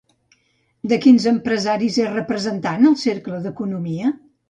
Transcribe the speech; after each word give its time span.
De 0.93 0.99
quins 1.03 1.27
empresaris 1.33 2.01
és 2.07 2.11
representant 2.17 2.93
el 2.93 2.99
Cercle 3.07 3.47
d'Economia? 3.49 4.17